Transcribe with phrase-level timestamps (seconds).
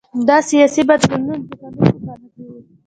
[0.27, 2.59] دا سیاسي بدلونونه د قانون په برخه کې وو